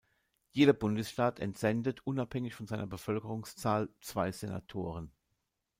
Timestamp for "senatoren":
4.31-5.11